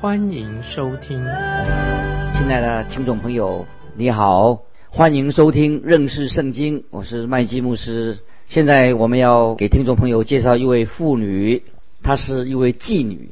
[0.00, 1.18] 欢迎收听。
[1.18, 8.18] 亲爱的听众朋友，你好，欢迎收听认识圣经，我是麦基牧师。
[8.48, 11.62] 现在我们要给听众朋友介绍一位妇女。
[12.02, 13.28] 她是一位妓女，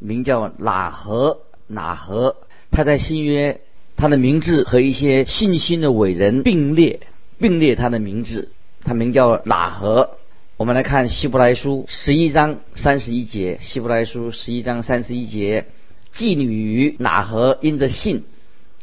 [0.00, 1.38] 名叫喇合
[1.72, 2.34] 喇合。
[2.72, 3.60] 她在新约，
[3.96, 6.98] 她的名字和一些信心的伟人并列，
[7.38, 8.50] 并列她的名字。
[8.82, 10.10] 她名叫喇合。
[10.56, 13.58] 我们来看希伯来书十一章三十一节。
[13.60, 15.66] 希伯来书十一章三十一节，
[16.14, 18.24] 妓女喇合因着信，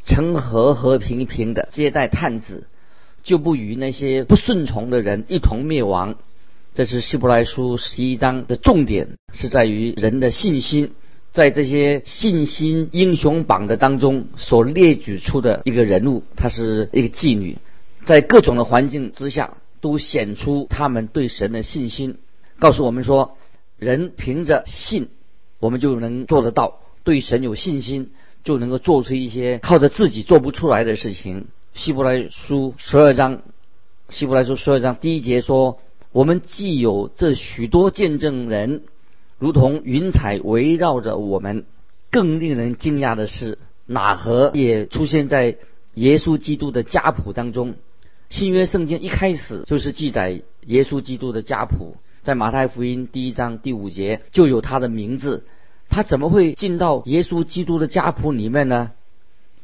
[0.03, 2.67] 曾和和平平的接待探子，
[3.23, 6.16] 就不与那些不顺从的人一同灭亡。
[6.73, 10.92] 这是希伯来书十一章的重点，是在于人的信心，
[11.31, 17.58] 在这些信心英雄榜的当中所列举出的一个人物，她是一个妓女，
[18.05, 22.17] 在各种的环境之下都显出他们对神的信心，
[22.59, 23.38] 告诉我们说，
[23.80, 25.09] 人凭着信，
[25.59, 28.12] 我们就能做得到，对神有信心，
[28.44, 31.48] 就能够做出一些靠着自己做不出来的事情。
[31.74, 33.44] 希伯来书十二章，
[34.10, 35.80] 希伯来书十二章第一节说。
[36.14, 38.82] 我们既有这许多见证人，
[39.38, 41.66] 如同云彩围绕着我们，
[42.10, 45.58] 更令人惊讶的是，哪何也出现在
[45.94, 47.76] 耶稣基督的家谱当中。
[48.30, 55.46] 新约圣经一开始就是记载耶稣基督的家谱，在马太福音第一章第五节就有他的名字。
[55.90, 58.92] 他怎么会进到耶稣基督的家谱里面呢？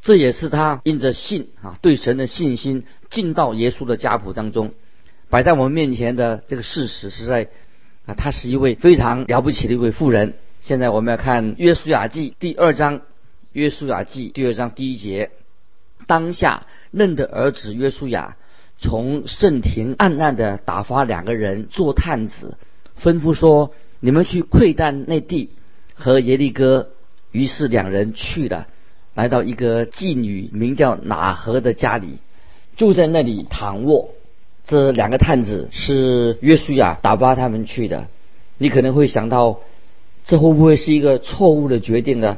[0.01, 4.73] 这也是他因着信啊，对神的信心进到耶稣的家谱当中。
[5.29, 7.47] 摆在我们面前的这个事实是在
[8.05, 10.33] 啊，他是一位非常了不起的一位富人。
[10.59, 12.99] 现在我们要看《约书亚记》第二章，
[13.53, 15.31] 《约书亚记》第二章第一节：
[16.05, 18.35] 当下嫩的儿子约书亚
[18.77, 22.57] 从圣庭暗暗的打发两个人做探子，
[23.01, 25.49] 吩咐说：“你们去窥探那地
[25.93, 26.89] 和耶利哥。”
[27.33, 28.67] 于是两人去了，
[29.15, 32.19] 来到一个妓女名叫哪河的家里，
[32.75, 34.09] 住在那里躺卧。
[34.65, 38.07] 这两个探子是约书亚打发他们去的，
[38.59, 39.61] 你可能会想到，
[40.23, 42.37] 这会不会是一个错误的决定呢？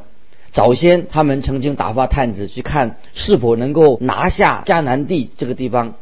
[0.54, 5.96] 早先他们曾经打发探子去看是否能够拿下迦南地这个地方，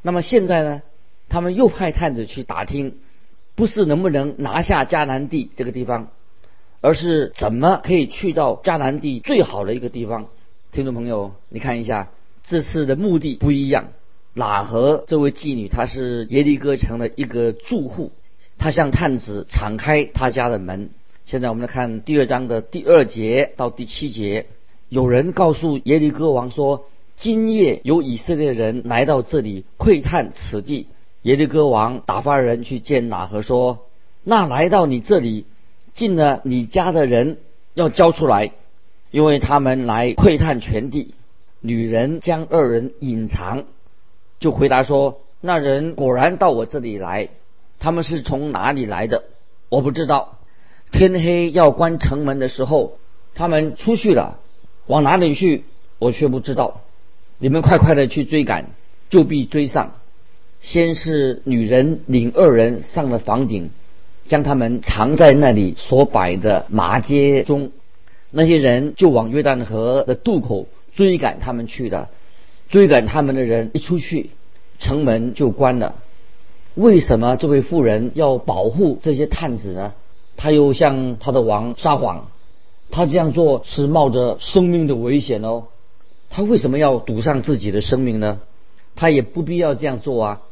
[0.00, 0.80] 那么现在呢，
[1.28, 2.94] 他们又派探子去打听，
[3.54, 6.08] 不是能不能拿下迦南地这个地方，
[6.80, 10.26] 而是怎么可以去到迦南地最好的一个地方。
[10.70, 12.10] 听众朋友，你看一下，
[12.44, 13.88] 这次的目的不一样。
[14.36, 18.12] 喇合这位妓女，她是耶利哥城的一个住户，
[18.56, 20.90] 她向探子敞开她家的门。
[21.24, 24.46] 现在我们来看第二章的第二节到第七节，
[24.88, 26.86] 有人告诉耶利哥王说
[27.18, 30.86] ：“今夜有以色列人来到这里窥探此地。”
[31.22, 33.86] 耶利哥王打发人去见喇合说
[34.22, 35.46] ：“那来到你这里
[35.92, 37.38] 进了你家的人
[37.74, 38.52] 要交出来，
[39.10, 41.14] 因为他们来窥探全地。”
[41.60, 43.64] 女人将二人隐藏。
[44.38, 47.30] 就回答说：“那人果然到我这里来，
[47.80, 49.24] 他们是从哪里来的？
[49.68, 50.38] 我不知道。
[50.92, 52.98] 天黑要关城门的时候，
[53.34, 54.38] 他们出去了，
[54.86, 55.64] 往哪里去？
[55.98, 56.80] 我却不知道。
[57.38, 58.66] 你们快快的去追赶，
[59.10, 59.94] 就必追上。
[60.60, 63.70] 先是女人领二人上了房顶，
[64.28, 67.72] 将他们藏在那里所摆的麻街中。
[68.30, 72.10] 那些人就往约旦河的渡口追赶他们去了。”
[72.70, 74.28] 追赶他们的人一出去，
[74.78, 75.94] 城门就关了。
[76.74, 79.94] 为什么这位妇人要保护这些探子呢？
[80.36, 82.28] 他又向他的王撒谎，
[82.90, 85.64] 他这样做是冒着生命的危险哦。
[86.28, 88.40] 他为什么要赌上自己的生命呢？
[88.94, 90.42] 他也不必要这样做啊。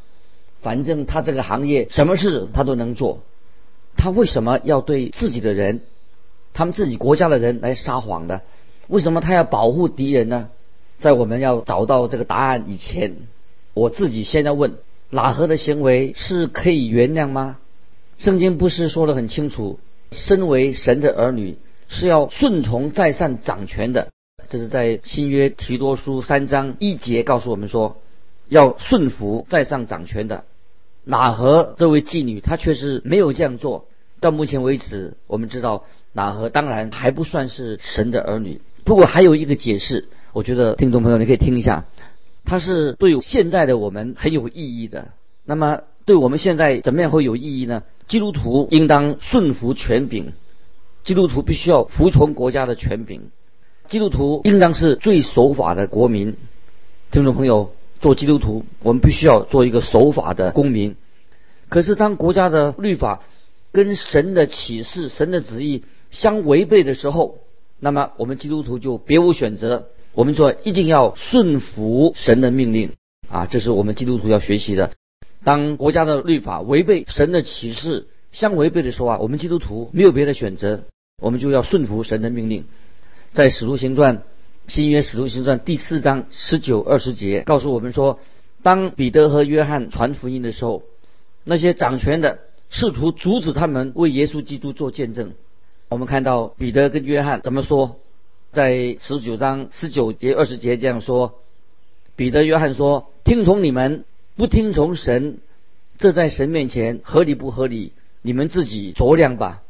[0.63, 3.21] 反正他这个行业什么事他都能做。
[3.97, 5.81] 他为什么要对自己的人，
[6.55, 8.43] 他们自己国家的人来撒谎呢？
[8.89, 10.51] 为什么他要保护敌人呢？
[10.99, 13.17] 在我们要找到这个答案以前，
[13.75, 14.75] 我自己先要问：
[15.11, 17.59] 喇合的行为是可以原谅吗？
[18.19, 19.79] 圣经不是说的很清楚，
[20.13, 21.59] 身为神的儿女
[21.89, 24.09] 是要顺从在上掌权的。
[24.49, 27.97] 这是在新约提多书三章一节告诉我们说，
[28.49, 30.45] 要顺服在上掌权的。
[31.07, 33.87] 喇合这位妓女，她却是没有这样做。
[34.21, 38.61] 到目前为止，我们知道喇合当然还不算是神的儿女。
[38.85, 41.85] 不过还有一个解释，我觉得听众朋友你可以听一下，
[42.45, 45.09] 它是对现在的我们很有意义的。
[45.45, 47.83] 那么对我们现在怎么样会有意义呢？
[48.09, 50.33] 基督徒应当顺服权柄，
[51.05, 53.31] 基督徒必须要服从国家的权柄，
[53.89, 56.37] 基督徒应当是最守法的国民。
[57.11, 57.73] 听众朋友，
[58.07, 60.95] 做基督徒，我们必须要做一个守法的公民。
[61.69, 63.25] 可是当国家的律法
[63.73, 65.83] 跟神的启示、神的旨意
[66.13, 67.39] 相违背的时候，
[67.81, 72.93] 那么我们基督徒就别无选择，我们说一定要顺服神的命令
[73.29, 74.93] 啊，这是我们基督徒要学习的。
[75.43, 80.85] 当国家的律法违背神的启示相违背的时候啊，我们基督徒没有别的选择，
[81.21, 82.67] 我们就要顺服神的命令。
[83.33, 84.23] 在使徒行传
[84.69, 88.19] 新约使徒行传第四章十九二十节告诉我们说，
[88.63, 90.83] 当彼得和约翰传福音的时候，
[91.45, 95.35] 那些掌权的试图阻止他们为耶稣基督做见证。
[95.89, 98.01] 我们看到彼得跟约翰怎么说，
[98.53, 101.39] 在十九章十九节二十节这样说：
[102.17, 104.05] 彼得、约翰说，听从你们。
[104.35, 105.39] 不听从神，
[105.97, 107.93] 这在神面前合理不合理？
[108.21, 109.63] 你们自己酌量吧。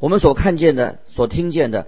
[0.00, 1.86] 我们所看见的、所听见的，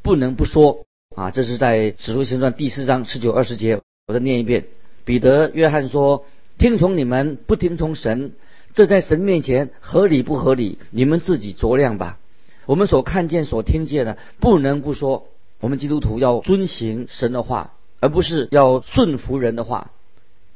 [0.00, 1.30] 不能不说啊！
[1.30, 4.64] 这是在使徒行传第四章十九二十节，我再念一遍。
[5.04, 6.24] 彼得、约翰说
[6.58, 8.32] ：“听从你们，不听从神，
[8.74, 10.78] 这在神面前合理不合理？
[10.90, 12.18] 你们自己酌量吧。”
[12.64, 15.26] 我们所看见、所听见的，不能不说。
[15.60, 19.90] 我们基督徒要遵行神的话，而不是要顺服人的话。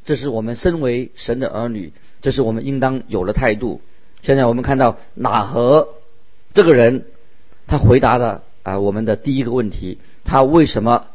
[0.04, 1.92] 这是我们身为神的儿女，
[2.22, 3.80] 这是我们应当有的态度。
[4.22, 5.88] 现在我们看到哪和
[6.54, 7.04] 这个人，
[7.66, 11.06] 他回答的啊，我们的第一个问题，他为什么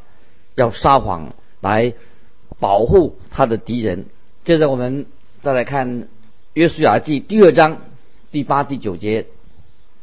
[0.55, 1.93] 要撒谎来
[2.59, 4.05] 保护他的敌人？
[4.43, 5.05] 接着我们
[5.41, 6.07] 再来看
[6.53, 7.81] 约书亚记第二章
[8.31, 9.27] 第八、第九节。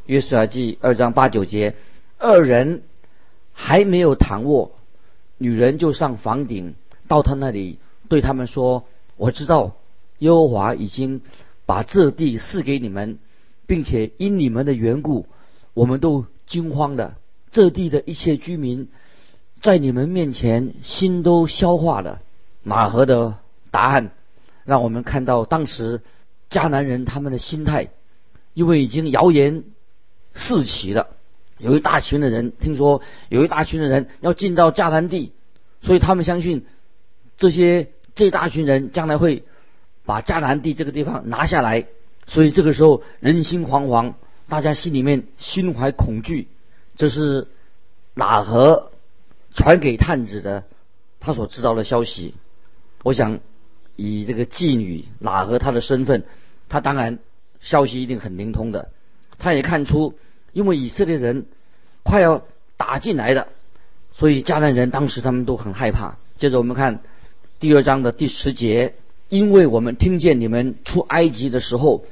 [0.07, 1.75] 约书亚记二章八九节，
[2.19, 2.83] 二人
[3.53, 4.71] 还没有躺卧，
[5.37, 6.75] 女人就上房顶
[7.09, 7.79] 到他那里。
[8.09, 8.85] 对他们说
[9.19, 9.77] ：“我知道
[10.21, 11.21] 耶和华已经
[11.67, 13.19] 把这地赐给你们，
[13.67, 15.27] 并且因你们的缘故，
[15.75, 17.17] 我们都惊慌的。
[17.51, 18.89] 这地的一切居民
[19.61, 22.21] 在你们面前心都消化了。”
[22.63, 23.39] 马和的
[23.71, 24.11] 答案
[24.65, 26.03] 让我们看到当时
[26.51, 27.89] 迦南人他们的心态，
[28.55, 29.65] 因为已经谣言
[30.35, 31.09] 四起了，
[31.59, 35.33] 有一大群的人听说有一大群的人要进到迦南地，
[35.81, 36.67] 所以他们相信
[37.37, 37.89] 这些。
[38.15, 39.45] 这大群人将来会
[40.05, 41.87] 把迦南地这个地方拿下来，
[42.27, 44.15] 所以这个时候人心惶惶，
[44.49, 46.49] 大家心里面心怀恐惧。
[46.99, 47.47] 这是
[48.13, 48.91] 哪和
[49.55, 50.65] 传给探子的
[51.19, 52.35] 他所知道的消息？
[53.03, 53.41] 我想
[53.97, 56.25] 以这个妓女哪和她的身份，
[56.69, 57.19] 她当然
[57.61, 58.91] 消息一定很灵通的。
[59.39, 60.19] 他也看出，
[60.53, 61.47] 因为以色列人
[62.03, 62.45] 快要
[62.77, 63.49] 打进来了，
[64.13, 66.19] 所以迦南人当时他们都很害怕。
[66.37, 67.01] 接着我们看。
[67.61, 68.95] 第二章的第十节，
[69.29, 72.05] 因为我们听见你们出埃及的时候，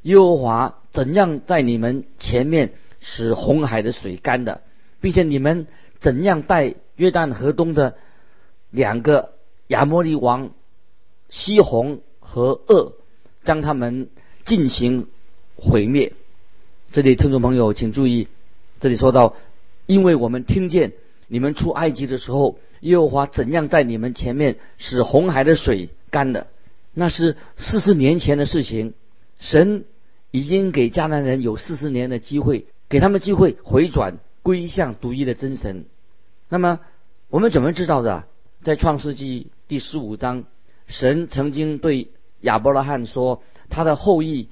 [0.00, 2.72] 耶和华怎样在你们前面
[3.04, 4.62] 使红海的水干的，
[5.02, 5.66] 并且你们
[6.00, 7.96] 怎样带约旦河东的
[8.70, 9.34] 两个
[9.66, 10.52] 亚摩利王
[11.28, 12.94] 西红和恶，
[13.44, 14.08] 将他们
[14.46, 15.08] 进行
[15.56, 16.14] 毁灭。
[16.90, 18.28] 这里听众朋友请注意，
[18.80, 19.36] 这里说到，
[19.84, 20.92] 因为我们听见
[21.28, 22.58] 你们出埃及的时候。
[22.80, 26.48] 耶和华怎样在你们前面使红海的水干的？
[26.92, 28.92] 那是四十年前的事情。
[29.38, 29.86] 神
[30.30, 35.86] 已经给迦南人有四十年的机会，给他们机会回转归向独一的真神。
[36.48, 36.78] 那么
[37.28, 38.22] 我们怎么知道的？
[38.62, 40.44] 在创世纪第十五章，
[40.86, 42.06] 神曾经对
[42.42, 44.48] 亚伯拉罕说，他的后裔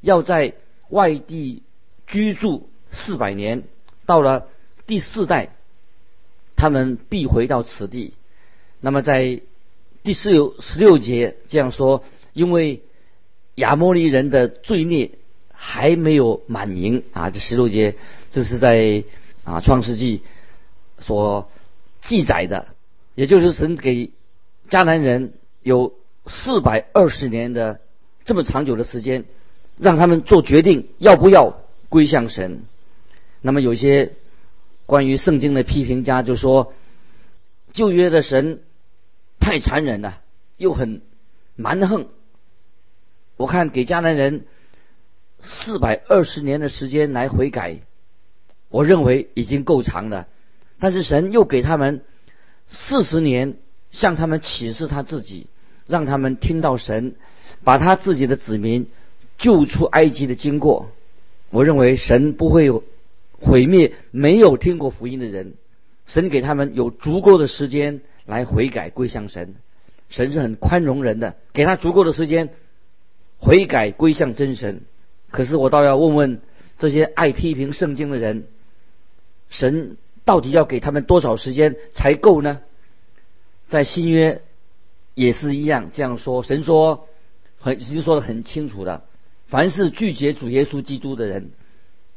[0.00, 0.54] 要在
[0.88, 1.64] 外地
[2.06, 3.64] 居住四百年，
[4.06, 4.48] 到了
[4.86, 5.50] 第四代。
[6.56, 8.14] 他们必回到此地。
[8.80, 9.42] 那么在
[10.02, 12.80] 第十六十六节这样说：因为
[13.56, 15.10] 亚摩利人的罪孽
[15.64, 17.30] 还没有满盈啊！
[17.30, 17.94] 这十六节
[18.32, 19.04] 这是在
[19.44, 20.22] 啊创世纪
[20.98, 21.48] 所
[22.00, 22.74] 记载的，
[23.14, 24.10] 也就是神给
[24.68, 25.94] 迦南人有
[26.26, 27.78] 四百二十年的
[28.24, 29.24] 这么长久的时间，
[29.78, 32.64] 让他们做决定要不要归向神。
[33.40, 34.14] 那么有些。
[34.84, 36.74] 关于圣经的批评家就说，
[37.72, 38.60] 旧约的神
[39.38, 40.20] 太残忍了，
[40.58, 41.00] 又很
[41.54, 42.08] 蛮横。
[43.36, 44.44] 我看给迦南人
[45.42, 47.80] 四百二十年的时间来悔改，
[48.70, 50.26] 我认为已经够长了。
[50.80, 52.02] 但是神又给他们
[52.68, 53.56] 四十年，
[53.90, 55.48] 向他们启示他自己，
[55.86, 57.16] 让他们听到神
[57.64, 58.88] 把他自己的子民
[59.36, 60.88] 救出埃及的经过。
[61.50, 62.82] 我认为神不会有。
[63.44, 65.54] 毁灭没有听过福音的人，
[66.06, 69.56] 神给他们有足够的时间来悔改归向神。
[70.08, 72.50] 神是很宽容人的，给他足够的时间
[73.38, 74.82] 悔改归向真神。
[75.32, 76.40] 可是我倒要问问
[76.78, 78.44] 这些爱批评圣经的人，
[79.50, 82.60] 神到底要给他们多少时间才够呢？
[83.68, 84.42] 在新约
[85.14, 87.08] 也是一样这样说，神说
[87.58, 89.04] 很已经说的很清楚了，
[89.46, 91.50] 凡是拒绝主耶稣基督的人，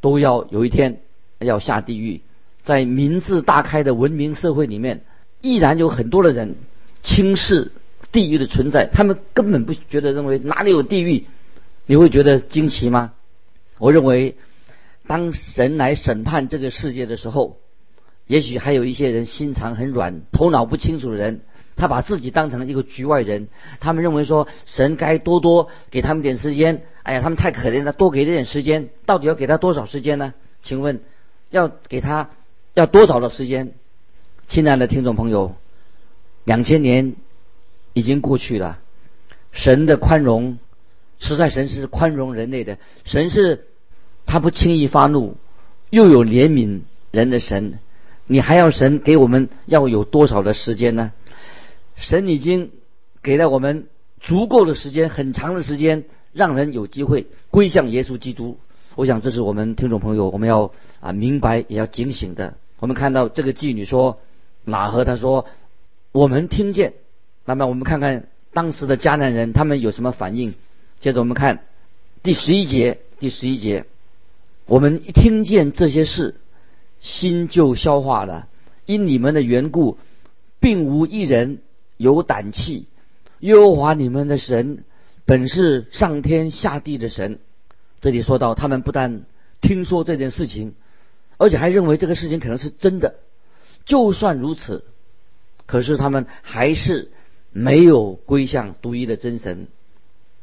[0.01, 0.99] 都要有一天
[1.39, 2.21] 要下地狱。
[2.63, 5.03] 在民智大开的文明社会里面，
[5.41, 6.55] 依然有很多的人
[7.01, 7.71] 轻视
[8.11, 11.25] 地狱的存在，他们根本不觉得认为哪里有地狱。
[11.85, 13.13] 你会觉得惊奇吗？
[13.77, 14.35] 我认为，
[15.05, 17.57] 当神来审判这个世界的时候，
[18.25, 21.41] 也许还有一些人心肠很软、头脑不清楚的人，
[21.75, 23.49] 他把自己当成了一个局外人。
[23.79, 26.83] 他们认为说，神该多多给他们点时间。
[27.03, 28.89] 哎呀，他们太可怜了，多给点时间。
[29.05, 30.33] 到底要给他多少时间呢？
[30.63, 31.01] 请问，
[31.51, 32.31] 要给他
[32.73, 33.73] 要多少的时间？
[34.47, 35.55] 亲爱的听众朋友，
[36.45, 37.15] 两千年
[37.93, 38.79] 已经过去了，
[39.51, 40.57] 神的宽容。
[41.25, 43.65] 实在神是宽容人类的，神是
[44.25, 45.35] 他不轻易发怒，
[45.89, 47.79] 又有怜悯人的神。
[48.27, 51.11] 你还要神给我们要有多少的时间呢？
[51.95, 52.71] 神已经
[53.21, 53.87] 给了我们
[54.19, 58.57] 足够的时间，很长的时间，让人有机会归向耶稣基督。
[58.95, 62.55] 我想这是我们听众朋友我们要啊明白也要警醒的。
[62.79, 64.19] 我们看到这个妓女说，
[64.63, 65.45] 马和他说，
[66.11, 66.93] 我们听见。
[67.45, 70.55] 那么我们看看当时的迦南人他们有什么反应？
[71.05, 71.59] 接着我们看
[72.23, 73.85] 第十一节，第十一节，
[74.65, 76.33] 我们一听见这些事，
[76.99, 78.47] 心就消化了。
[78.87, 79.99] 因你们的缘故，
[80.59, 81.59] 并无一人
[81.97, 82.87] 有胆气。
[83.41, 84.83] 耶和华你们的神
[85.25, 87.37] 本是上天下地的神。
[88.01, 89.25] 这里说到，他们不但
[89.61, 90.73] 听说这件事情，
[91.37, 93.17] 而且还认为这个事情可能是真的。
[93.85, 94.83] 就算如此，
[95.67, 97.11] 可是他们还是
[97.51, 99.67] 没有归向独一的真神。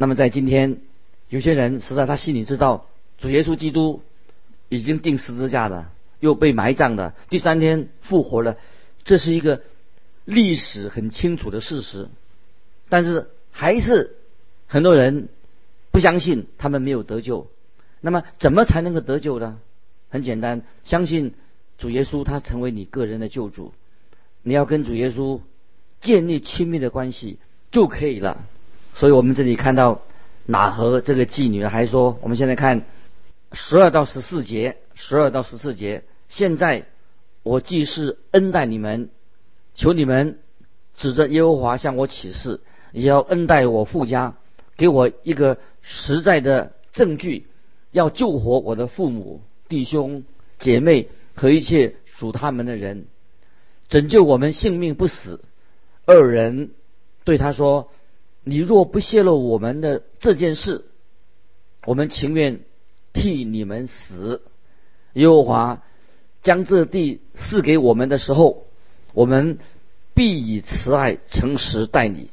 [0.02, 0.80] 那么在今天，
[1.28, 2.87] 有些人实在他心里知道，
[3.18, 4.02] 主耶稣基督
[4.68, 8.56] 已经钉十字架了，又被埋葬了，第三天复活了，
[9.04, 9.62] 这是一个
[10.25, 12.09] 历史很清楚的事实。
[12.88, 14.16] 但是还是
[14.66, 15.28] 很多人
[15.92, 17.47] 不相信，他们没有得救。
[18.00, 19.61] 那么怎么才能够得救呢？
[20.11, 21.32] 很简单，相信
[21.78, 23.73] 主耶稣，他成为你个人的救主，
[24.42, 25.40] 你要跟主耶稣
[26.00, 27.38] 建立亲密的关系
[27.71, 28.44] 就可以了。
[28.95, 30.03] 所以我们这里看到
[30.45, 32.85] 哪和这个妓女还说，我们现在看
[33.53, 36.05] 十二到十四节，十二到十四节。
[36.29, 36.87] 现在
[37.43, 39.09] 我既是恩待你们，
[39.75, 40.39] 求你们
[40.95, 42.61] 指着耶和华向我起誓，
[42.93, 44.35] 也要恩待我父家，
[44.77, 47.47] 给我一个实在的证据，
[47.91, 50.23] 要救活我的父母、弟兄、
[50.59, 53.07] 姐妹和一切属他们的人，
[53.89, 55.41] 拯救我们性命不死。
[56.05, 56.71] 二人
[57.25, 57.91] 对他说。
[58.45, 60.85] 你若不泄露我们的这件事，
[61.87, 62.61] 我们情愿
[63.13, 64.43] 替你们死。
[65.13, 65.83] 耶和华
[66.43, 68.67] 将这地赐给我们的时候，
[69.13, 69.59] 我们
[70.15, 72.31] 必以慈爱诚实待你。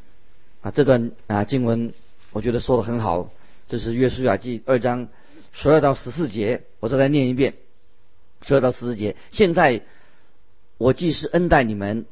[0.61, 1.93] 啊，这段啊经文
[2.31, 3.31] 我觉得说的很好，
[3.67, 5.09] 这是约书亚记二章
[5.51, 7.55] 十二到十四节，我再来念一遍。
[8.41, 9.81] 十二到十四节，现在
[10.77, 12.05] 我既是恩待你们，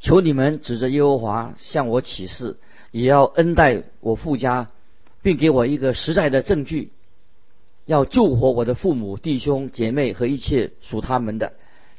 [0.00, 2.56] 求你们指着耶和华向我起誓。
[2.96, 4.70] 也要恩待我父家，
[5.20, 6.92] 并给我一个实在的证据，
[7.84, 11.52] 要救活我的父母、弟兄、姐妹和一切属他们的，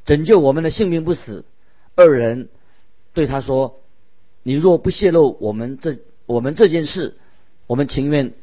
[0.05, 1.45] 拯救我们的性命不死。
[1.93, 2.49] 二人
[3.13, 3.79] 对他说
[4.41, 7.13] ：“你若不泄露我们这我们这件事，
[7.67, 8.33] 我们情愿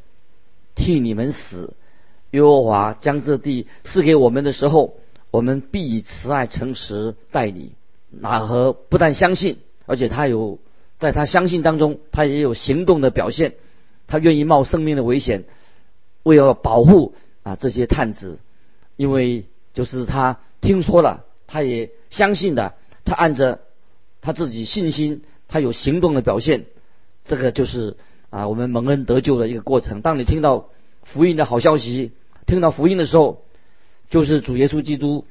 [0.77, 1.75] 替你们死。
[2.31, 4.95] 耶和华将这地赐给我们的时候，
[5.33, 7.73] 我们必以慈爱诚实待你。”
[8.17, 10.61] 哪和不但相信，而且他有。
[10.99, 13.55] 在他相信当中，他也有行动的表现，
[14.07, 15.45] 他愿意冒生命的危险，
[16.23, 18.39] 为了保护啊这些探子，
[18.97, 22.75] 因为就是他听说了，他也相信的，
[23.05, 23.61] 他按着
[24.21, 26.65] 他自己信心，他有行动的表现，
[27.25, 27.97] 这个就是
[28.31, 30.01] 啊我们蒙恩得救的一个过程。
[30.01, 30.71] 当你听到
[31.03, 32.13] 福音的好消息，
[32.47, 33.43] 听到福音的时候，
[34.09, 35.27] 就是主耶稣基督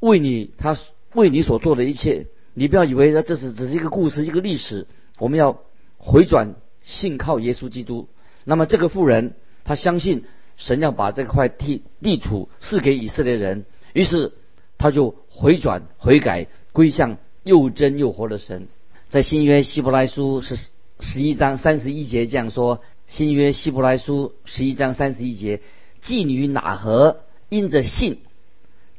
[0.00, 0.76] 为你他
[1.14, 2.26] 为你所做的一切。
[2.58, 4.88] 你不要以为这是只是一个故事，一个历史。
[5.18, 5.60] 我们要
[5.96, 8.08] 回转信靠耶稣基督。
[8.42, 10.24] 那么这个妇人，她相信
[10.56, 14.32] 神要把这块地地土赐给以色列人，于是
[14.76, 18.66] 他就回转悔改，归向又真又活的神。
[19.08, 20.56] 在新约希伯来书是
[20.98, 25.60] 十一章三十一节这样说：新约希伯来书十一章三十一节，
[26.02, 28.18] 妓女哪和因着信，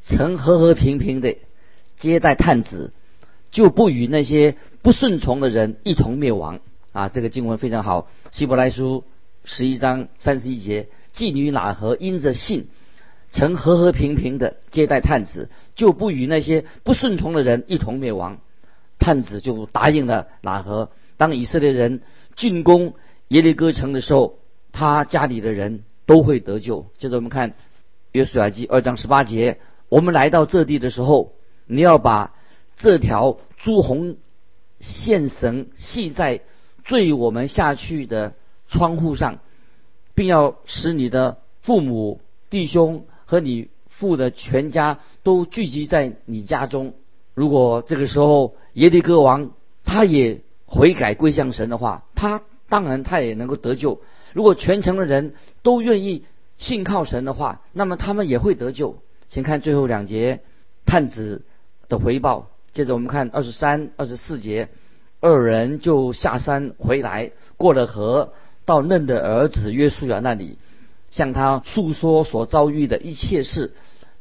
[0.01, 1.36] 曾和和平平的
[1.98, 2.94] 接待探子。
[3.51, 6.60] 就不与那些不顺从的人一同灭亡。
[6.91, 8.01] 啊，这个经文非常好，
[8.32, 9.03] 《希伯来书》
[9.50, 12.68] 十一章三十一节，妓女哪和因着信，
[13.29, 18.39] 曾和和平平的接待探子，就不与那些不顺从的人一同灭亡。
[18.98, 20.89] 探子就答应了哪和。
[21.15, 22.01] 当以色列人
[22.36, 22.96] 进攻
[23.29, 24.39] 耶利哥城的时候，
[24.72, 26.88] 他家里的人都会得救。
[26.98, 27.51] 接着我们看
[28.12, 31.34] 《约书亚记》二章十八节，我们来到这地的时候，
[31.65, 32.34] 你要把
[32.79, 34.17] 这条朱红
[34.79, 36.41] 线绳系在。
[36.86, 38.33] 坠我们下去的
[38.67, 39.38] 窗户上，
[40.15, 42.19] 并要使你的父母、
[42.50, 46.95] 弟兄和你父的全家都聚集在你家中。
[47.36, 49.51] 如果这个时候耶利哥王
[49.86, 54.01] 他也悔改归向神的话，他当然他也能够得救。
[54.33, 56.25] 如果全城的人都愿意
[56.57, 58.98] 信靠神的话，那么他们也会得救。
[59.29, 60.39] 请看最后两节
[60.88, 61.43] 探子
[61.88, 62.50] 的回报。
[62.73, 64.69] 接着我们看二十三、二十四节。
[65.21, 68.31] 二人就下山回来，过了河，
[68.63, 70.57] 到嫩的儿子约书亚那里，
[71.09, 73.73] 向他诉说所遭遇的一切事，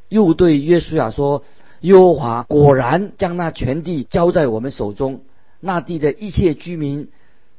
[0.08, 1.44] 又对约书亚说
[1.82, 5.20] ：“耶和华果然将那全地交在我们手中，
[5.60, 7.10] 那地的一切居民，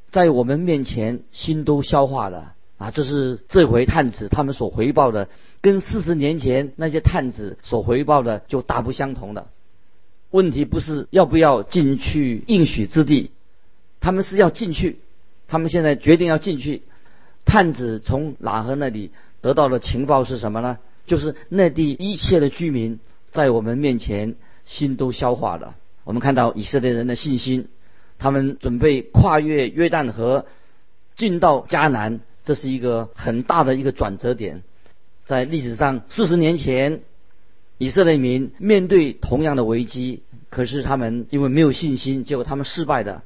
[0.09, 5.29] 在我们面前心都消化了。”啊，这是这回探子他们所回报的，
[5.61, 9.47] 跟四十年前那些探子所回报的就大不相同了。
[10.31, 13.31] 问题不是要不要进去应许之地，
[13.99, 14.99] 他们是要进去，
[15.47, 16.83] 他们现在决定要进去。
[17.45, 19.09] 探子从喇合那里
[19.41, 20.77] 得到的情报是什么呢？
[21.07, 22.99] 就是那地一切的居民
[23.31, 25.75] 在我们面前心都消化了。
[26.03, 27.67] 我们看到以色列人的信心，
[28.19, 30.45] 他们准备跨越约旦河
[31.15, 34.61] 进到迦南，这是一个很大的一个转折点。
[35.25, 37.01] 在历史上，四十年前。
[37.79, 43.23] 以色列民面对同样的危机，可是他们因为没有信心，结果他们失败的。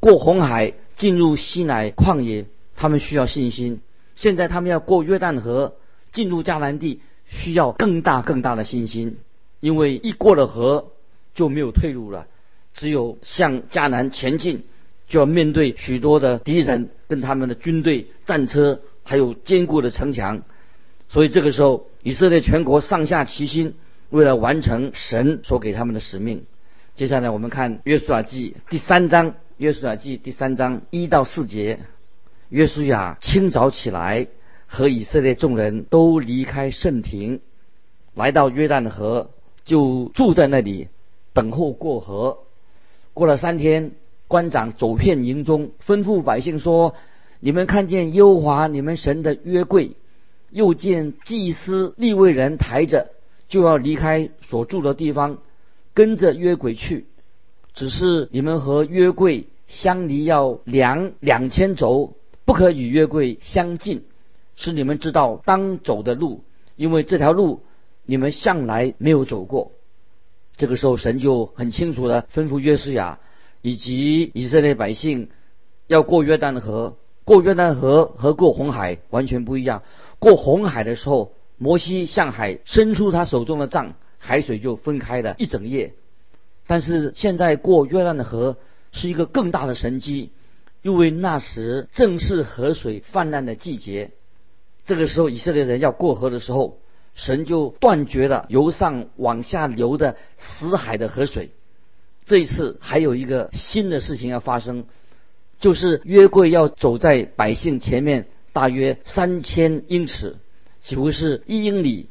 [0.00, 2.44] 过红海进入西乃旷野，
[2.76, 3.80] 他们需要信心。
[4.14, 5.76] 现在他们要过约旦河
[6.12, 9.16] 进入迦南地，需要更大更大的信心，
[9.60, 10.88] 因为一过了河
[11.34, 12.26] 就没有退路了，
[12.74, 14.64] 只有向迦南前进，
[15.08, 20.42] 就要面对许多的敌人跟他们的军队、战车，还有坚固的城墙。
[21.08, 23.72] 所以这个时候，以色列全国上下齐心。
[24.10, 26.44] 为了完成神所给他们的使命，
[26.94, 29.34] 接下来我们看约书亚记第三章。
[29.58, 31.78] 约书亚记第三章一到四节，
[32.50, 34.26] 约书亚清早起来，
[34.66, 37.40] 和以色列众人都离开圣庭，
[38.14, 39.30] 来到约旦河，
[39.64, 40.88] 就住在那里，
[41.32, 42.38] 等候过河。
[43.14, 43.92] 过了三天，
[44.28, 46.94] 官长走遍营中，吩咐百姓说
[47.40, 49.96] ：“你们看见耶和华你们神的约柜，
[50.50, 53.08] 又见祭司立位人抬着。”
[53.48, 55.38] 就要离开所住的地方，
[55.94, 57.06] 跟着约柜去。
[57.74, 64.04] 只是你们和约柜相离要两两千轴，不可与约柜相近，
[64.56, 66.42] 使你们知道当走的路，
[66.74, 67.60] 因为这条路
[68.04, 69.72] 你们向来没有走过。
[70.56, 73.20] 这个时候，神就很清楚的吩咐约书亚
[73.62, 75.28] 以及以色列百姓，
[75.86, 76.96] 要过约旦河。
[77.24, 79.82] 过约旦河和过红海完全不一样。
[80.18, 81.35] 过红海的时候。
[81.58, 85.94] 摩西向海伸出他手中的杖，海水就分开了一整夜。
[86.66, 88.56] 但是现在过约旦的河
[88.92, 90.32] 是一个更大的神机，
[90.82, 94.10] 因为那时正是河水泛滥的季节。
[94.84, 96.78] 这个时候以色列人要过河的时候，
[97.14, 101.50] 神就断绝了由上往下流的死海的河水。
[102.24, 104.84] 这一次还有一个新的事情要发生，
[105.58, 110.36] 就是约柜要走在百姓前面大约三千英尺。
[110.86, 112.08] 几乎是一英里，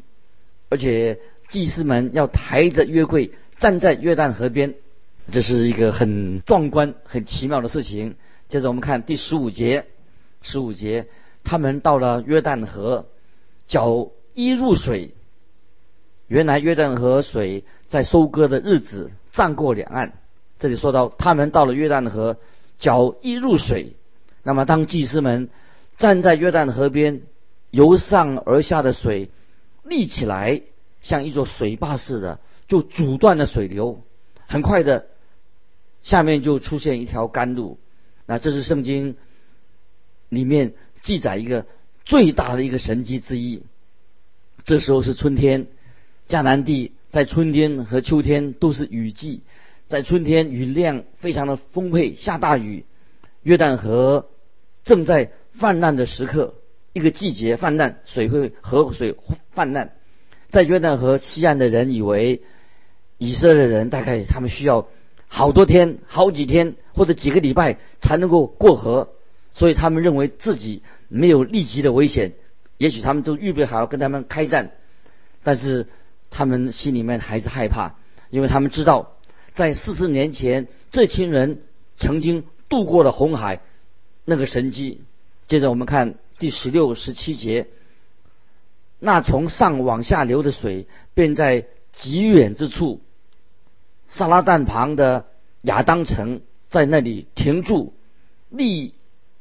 [0.67, 4.73] 而且祭司们要抬着约柜站在约旦河边，
[5.31, 8.15] 这是一个很壮观、很奇妙的事情。
[8.49, 9.85] 接着我们看第十五节，
[10.41, 11.07] 十五节，
[11.45, 13.05] 他们到了约旦河，
[13.65, 15.11] 脚一入水，
[16.27, 20.19] 原来约旦河水在收割的日子涨过两岸。
[20.59, 22.35] 这里说到他们到了约旦河，
[22.77, 23.93] 脚一入水，
[24.43, 25.47] 那么当祭司们
[25.97, 27.21] 站在约旦河边。
[27.75, 29.29] 由上而下的水
[29.83, 30.61] 立起来，
[31.01, 34.01] 像一座水坝似的，就阻断了水流。
[34.47, 35.07] 很快的，
[36.01, 37.77] 下面就出现一条干路。
[38.25, 39.17] 那这是圣经
[40.29, 41.65] 里面记载一个
[42.05, 43.63] 最大的一个神迹之一。
[44.63, 45.67] 这时候是春天，
[46.29, 49.41] 迦南地在春天和秋天都是雨季，
[49.89, 52.85] 在春天雨量非常的丰沛，下大雨。
[53.43, 54.29] 约旦河
[54.85, 56.55] 正在泛滥的时刻。
[56.95, 59.17] 一个季节泛滥，水会河水
[59.51, 59.89] 泛滥，
[60.49, 62.41] 在约旦河西岸的人以为
[63.17, 64.87] 以色列人大概他们需要
[65.27, 69.09] 好多天、好几天或者几个礼拜才能够过河，
[69.53, 72.31] 所以他们认为自己没有立即的危险，
[72.77, 74.71] 也许他们都预备好跟他们开战，
[75.43, 75.87] 但是
[76.29, 77.95] 他们心里面还是害怕，
[78.29, 79.17] 因为他们知道
[79.53, 81.59] 在四十年前这群人
[81.97, 83.59] 曾经渡过了红海
[84.23, 85.01] 那个神迹。
[85.47, 87.67] 接着我们看第十六、十七节，
[88.99, 93.01] 那从上往下流的水，便在极远之处。
[94.09, 95.25] 萨拉旦旁的
[95.61, 97.93] 亚当城在那里停住，
[98.49, 98.93] 立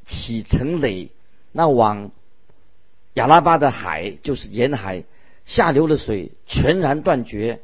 [0.04, 1.11] 起成垒。
[1.52, 2.11] 那往
[3.14, 5.04] 亚拉巴的海，就是沿海
[5.44, 7.61] 下流的水全然断绝。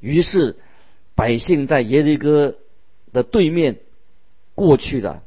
[0.00, 0.56] 于是
[1.14, 2.54] 百姓在耶利哥
[3.12, 3.80] 的对面
[4.54, 5.22] 过去了，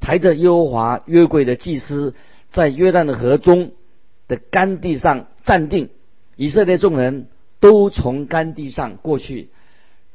[0.00, 2.14] 抬着耶和华约柜的祭司
[2.50, 3.72] 在约旦的河中
[4.26, 5.90] 的干地上站定。
[6.36, 7.28] 以色列众人
[7.60, 9.50] 都从干地上过去。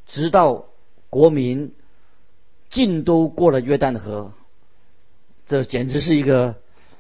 [0.08, 0.66] 直到
[1.10, 1.74] 国民
[2.70, 4.34] 尽都过了约旦河，
[5.48, 6.56] 这简直是一个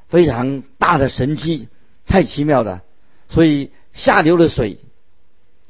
[0.08, 1.68] 非常大的神迹，
[2.06, 2.84] 太奇妙了。
[3.30, 4.78] 所以下流的水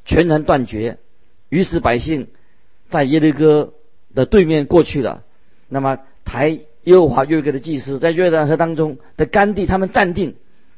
[0.06, 1.00] 全然断绝，
[1.50, 2.28] 于是百姓
[2.90, 3.74] 在耶利哥
[4.14, 5.24] 的对面过去了。
[5.70, 10.36] 那么台耶和华约柜的祭司在约旦河当中的干地，他们站定，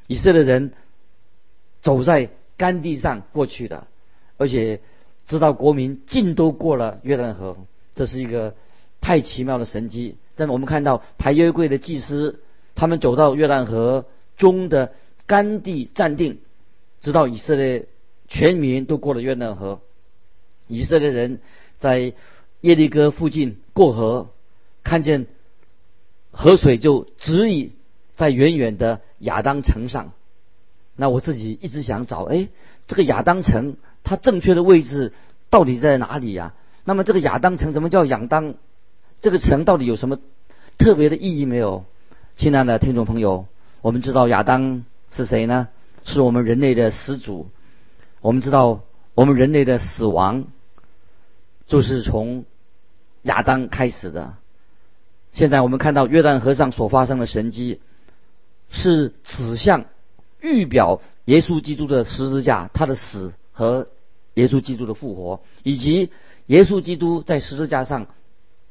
[0.07, 0.73] 以色列人
[1.81, 3.87] 走在干地上过去的，
[4.37, 4.81] 而且。
[5.27, 7.57] 知道国民尽都过了约旦河，
[7.95, 8.53] 这是一个
[9.01, 10.17] 太奇妙的神迹。
[10.35, 12.41] 但是我们看到抬约柜的祭司，
[12.75, 14.05] 他们走到约旦河
[14.37, 14.91] 中的
[15.25, 16.41] 干地站定，
[17.01, 17.87] 直到以色列
[18.27, 19.81] 全民都过了约旦河。
[20.67, 21.39] 以色列人
[21.79, 22.13] 在
[22.61, 24.29] 耶利哥附近过河，
[24.83, 25.25] 看见
[26.35, 27.71] 河水就直溢
[28.15, 30.11] 在远远的亚当城上。
[30.95, 32.49] 那我自己一直想找，哎，
[32.87, 33.77] 这个亚当城。
[34.07, 35.13] 它正确的位置
[35.49, 36.53] 到底在哪里呀？
[36.83, 38.53] 那么这个亚当城怎么叫亚当？
[39.19, 40.19] 这个城到底有什么
[40.77, 41.85] 特别的意义没有？
[42.35, 43.47] 亲爱的听众朋友，
[43.81, 45.69] 我们知道亚当是谁呢？
[46.03, 47.49] 是我们人类的始祖。
[48.21, 48.81] 我们知道
[49.15, 50.45] 我们人类的死亡
[51.67, 52.45] 就是从
[53.23, 54.35] 亚当开始的。
[55.35, 57.79] 现在我们看到约旦河上所发生的神迹，
[58.71, 59.85] 是指向
[60.41, 63.87] 预表耶稣基督的十字架，他的死和。
[64.35, 66.09] 耶稣基督的复活，以及
[66.47, 68.07] 耶稣基督在十字架上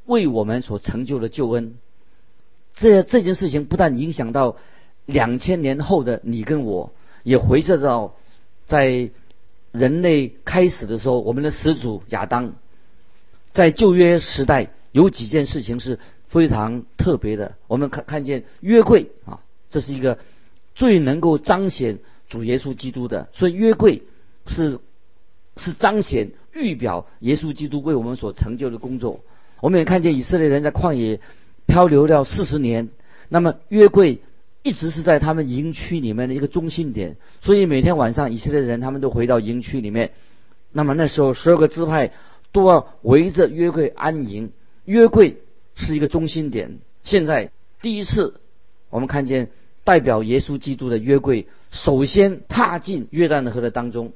[0.05, 1.77] 为我们所成就的救恩，
[2.75, 4.57] 这这件事情不但影响到
[5.07, 8.15] 两千年后的你跟我，也回射到
[8.67, 9.09] 在
[9.73, 12.53] 人类开始的时候，我们的始祖亚当，
[13.55, 15.99] 在旧约时代有几件事情是
[16.35, 17.55] 非常特别的。
[17.69, 20.19] 我们看看见约柜啊，这是一个
[20.75, 24.03] 最能够彰显主耶稣基督的，所以约柜
[24.47, 24.81] 是。
[25.57, 29.21] 是彰显预表耶稣基督为我们所成就的工作。
[29.61, 31.21] 我们也看见以色列人在旷野
[31.65, 32.89] 漂流了四十年，
[33.29, 34.19] 那么约柜
[34.65, 40.11] 一直是在他们营区里面的一个中心点，所以每天晚上以色列人他们都回到营区里面。
[40.73, 42.11] 那么那时候十二个支派
[42.51, 44.51] 都要围着约柜安营，
[44.87, 45.37] 约柜
[45.75, 46.79] 是一个中心点。
[47.03, 47.51] 现在
[47.83, 48.41] 第一次
[48.91, 49.51] 我们看见
[49.85, 54.13] 代表耶稣基督的约柜首先踏进约旦河的当中。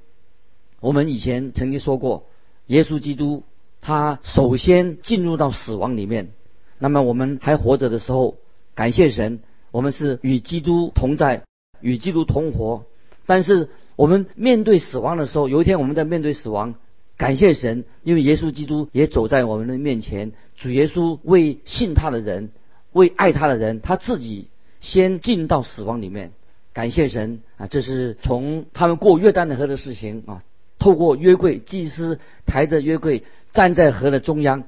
[0.81, 2.27] 我们以前曾经说过，
[2.67, 3.43] 耶稣基督
[3.81, 6.31] 他首先进入到死亡里面。
[6.79, 8.37] 那么我们还活着的时候，
[8.75, 9.41] 感谢神，
[9.73, 11.43] 我们是与基督同在，
[11.81, 12.85] 与基督同活。
[13.27, 16.77] 但是我们面对死亡的时候，有一天我们在面对死亡，
[17.19, 20.33] 感谢神，因为耶稣基督也走在我们的面前。
[20.57, 22.51] 主耶稣为信他的人，
[22.93, 24.47] 为爱他的人，他自己
[24.81, 26.31] 先进到死亡里面。
[26.73, 27.67] 感谢神啊！
[27.67, 30.43] 这是从他们过约旦的河的事情啊。
[30.79, 34.63] 透过约柜，祭司抬着约柜站在河的中央，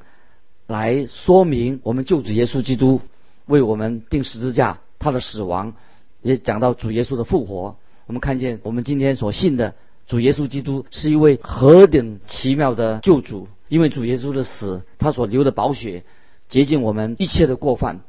[0.66, 3.00] 来说明我们救主耶稣基督
[3.46, 5.74] 为我们钉十字架，他的死亡
[6.20, 7.76] 也讲到主耶稣的复活。
[8.06, 9.76] 我们看见我们今天所信的
[10.10, 16.02] 主耶稣基督是一位何等奇妙的救主，因为主耶稣的死，他所流的宝血
[16.48, 18.00] 洁净我们一切的过犯。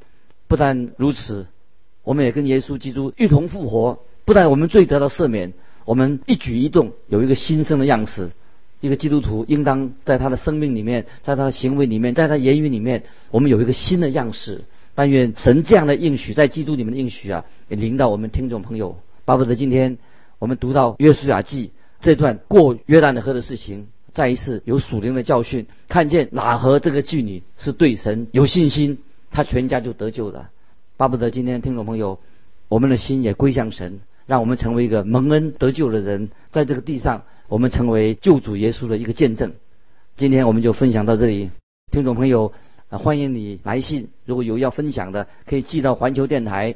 [0.48, 1.46] 不但如此，
[2.02, 5.54] 我们也跟耶稣基督一同复活，不但我们罪得到赦免。
[5.86, 8.32] 我们一举一动有一个新生的样式，
[8.80, 14.64] 一个基督徒应当在他的生命里面，在他的行为里面，在他言语里面，我们有一个新的样式。
[14.96, 18.98] 但愿神这样的应许，在基督里面的应许啊，也领导我们听众朋友。
[19.24, 20.00] 巴不得今天
[20.40, 21.70] 我们读到约书亚记
[22.02, 28.98] 这段过约旦的河的事情，再一次有属灵的教训，看见哪河这个妓女是对神有信心，
[29.30, 30.50] 她全家就得救了。
[30.98, 32.20] 巴不得今天听众朋友，
[32.68, 34.00] 我们的心也归向神。
[34.28, 39.54] 让我们成为一个蒙恩得救的人，在这个地上，我们成为救主耶稣的一个见证。
[40.16, 41.50] 今天我们就分享到这里。
[41.92, 42.54] 听众朋友，
[42.88, 46.76] 欢迎你来信，如果有要分享的，可以寄到环球电台